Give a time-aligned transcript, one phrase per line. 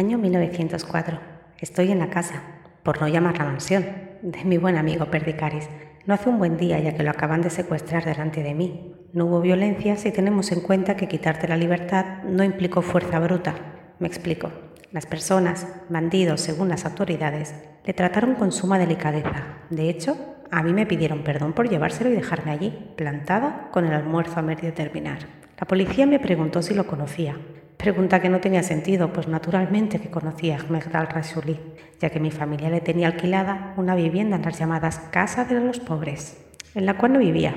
[0.00, 1.20] Año 1904.
[1.58, 2.42] Estoy en la casa,
[2.82, 3.84] por no llamar la mansión,
[4.22, 5.68] de mi buen amigo Perdicaris.
[6.06, 8.94] No hace un buen día ya que lo acaban de secuestrar delante de mí.
[9.12, 13.54] No hubo violencia si tenemos en cuenta que quitarte la libertad no implicó fuerza bruta.
[13.98, 14.50] Me explico.
[14.90, 17.54] Las personas, bandidos según las autoridades,
[17.84, 19.58] le trataron con suma delicadeza.
[19.68, 20.16] De hecho,
[20.50, 24.42] a mí me pidieron perdón por llevárselo y dejarme allí, plantada, con el almuerzo a
[24.42, 25.18] medio terminar.
[25.60, 27.36] La policía me preguntó si lo conocía.
[27.80, 31.58] Pregunta que no tenía sentido, pues naturalmente que conocía a Ahmed al-Rasuli,
[31.98, 35.80] ya que mi familia le tenía alquilada una vivienda en las llamadas Casa de los
[35.80, 36.36] Pobres,
[36.74, 37.54] en la cual no vivía,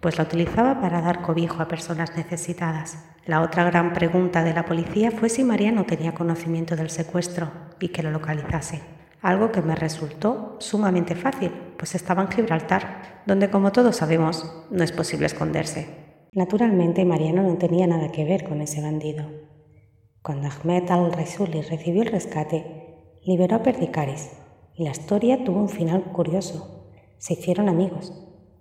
[0.00, 3.02] pues la utilizaba para dar cobijo a personas necesitadas.
[3.24, 7.50] La otra gran pregunta de la policía fue si Mariano tenía conocimiento del secuestro
[7.80, 8.82] y que lo localizase,
[9.22, 14.84] algo que me resultó sumamente fácil, pues estaba en Gibraltar, donde como todos sabemos no
[14.84, 15.86] es posible esconderse.
[16.32, 19.50] Naturalmente Mariano no tenía nada que ver con ese bandido.
[20.22, 24.30] Cuando Ahmed al-Rasuli recibió el rescate, liberó a Perdicaris
[24.72, 26.94] y la historia tuvo un final curioso.
[27.18, 28.12] Se hicieron amigos.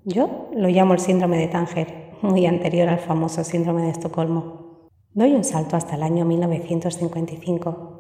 [0.04, 4.90] Yo lo llamo el síndrome de Tánger, muy anterior al famoso síndrome de Estocolmo.
[5.14, 8.00] Doy un salto hasta el año 1955.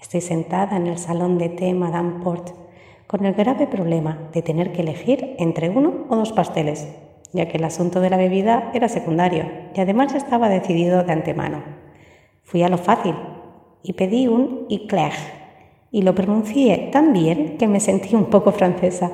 [0.00, 2.52] Estoy sentada en el salón de té Madame Port
[3.06, 6.88] con el grave problema de tener que elegir entre uno o dos pasteles,
[7.34, 9.44] ya que el asunto de la bebida era secundario
[9.74, 11.77] y además estaba decidido de antemano.
[12.48, 13.14] Fui a lo fácil
[13.82, 15.12] y pedí un eclair
[15.90, 19.10] y lo pronuncié tan bien que me sentí un poco francesa.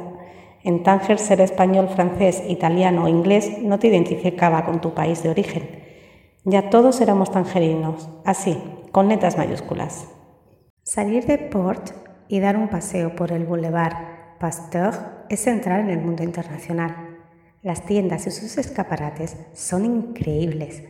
[0.63, 5.31] En Tánger ser español, francés, italiano o inglés no te identificaba con tu país de
[5.31, 5.69] origen.
[6.45, 8.57] Ya todos éramos tangerinos, así,
[8.93, 10.07] con letras mayúsculas.
[10.85, 11.91] Salir de Port
[12.29, 13.97] y dar un paseo por el Boulevard
[14.39, 17.19] Pasteur es entrar en el mundo internacional.
[17.63, 20.85] Las tiendas y sus escaparates son increíbles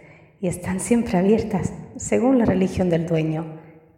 [0.44, 3.46] y están siempre abiertas, según la religión del dueño.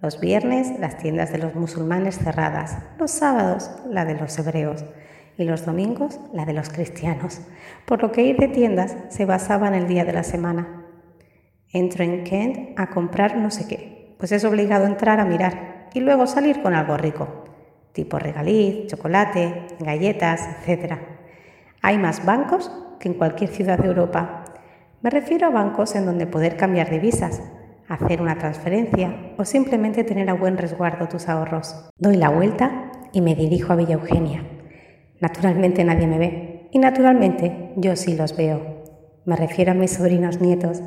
[0.01, 4.85] Los viernes las tiendas de los musulmanes cerradas, los sábados la de los hebreos
[5.37, 7.41] y los domingos la de los cristianos,
[7.85, 10.85] por lo que ir de tiendas se basaba en el día de la semana.
[11.73, 15.99] Entro en Kent a comprar no sé qué, pues es obligado entrar a mirar y
[15.99, 17.43] luego salir con algo rico,
[17.91, 20.93] tipo regaliz, chocolate, galletas, etc.
[21.83, 22.71] Hay más bancos
[23.01, 24.45] que en cualquier ciudad de Europa
[25.03, 27.43] me refiero a bancos en donde poder cambiar divisas,
[27.89, 31.91] hacer una transferencia o simplemente tener a buen resguardo tus ahorros.
[31.99, 34.45] Doy la vuelta y me dirijo a Villa Eugenia.
[35.21, 38.85] Naturalmente nadie me ve y naturalmente yo sí los veo.
[39.25, 40.83] Me refiero a mis sobrinos nietos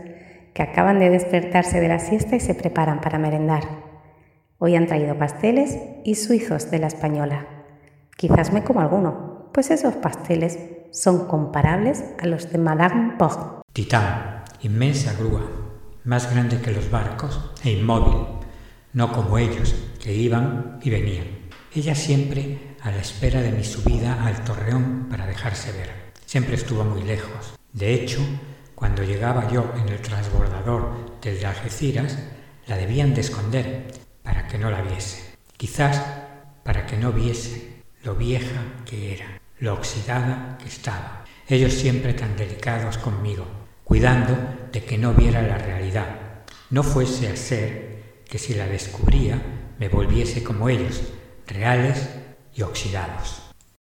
[0.54, 3.64] que acaban de despertarse de la siesta y se preparan para merendar.
[4.58, 7.48] Hoy han traído pasteles y suizos de la española.
[8.18, 10.60] Quizás me como alguno, pues esos pasteles
[10.92, 13.59] son comparables a los de Madame Port.
[13.74, 15.48] Titán, inmensa grúa,
[16.04, 18.26] más grande que los barcos e inmóvil,
[18.94, 21.28] no como ellos, que iban y venían.
[21.76, 26.12] Ella siempre a la espera de mi subida al torreón para dejarse ver.
[26.26, 27.54] Siempre estuvo muy lejos.
[27.72, 28.20] De hecho,
[28.74, 32.18] cuando llegaba yo en el transbordador del de Algeciras,
[32.66, 33.94] la debían de esconder
[34.24, 35.36] para que no la viese.
[35.58, 36.02] Quizás
[36.64, 41.26] para que no viese lo vieja que era, lo oxidada que estaba.
[41.52, 43.44] Ellos siempre tan delicados conmigo,
[43.84, 44.38] cuidando
[44.72, 46.44] de que no viera la realidad.
[46.70, 49.42] No fuese a ser que si la descubría
[49.80, 51.02] me volviese como ellos,
[51.48, 52.08] reales
[52.56, 53.49] y oxidados.